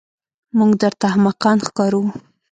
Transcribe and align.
موږ 0.57 0.71
درته 0.81 1.03
احمقان 1.11 1.57
ښکارو. 1.67 2.01